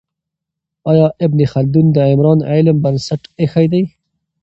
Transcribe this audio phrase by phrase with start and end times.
[0.91, 3.83] آیا ابن خلدون د عمران علم بنسټ ایښی دی؟